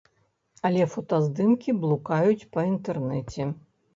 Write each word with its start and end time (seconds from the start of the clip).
Але 0.67 0.85
фотаздымкі 0.93 1.75
блукаюць 1.83 2.47
па 2.57 2.65
інтэрнэце. 2.71 3.49